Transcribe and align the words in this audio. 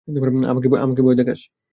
আমাকে 0.51 0.67
ভয় 1.03 1.15
দেখাস? 1.15 1.39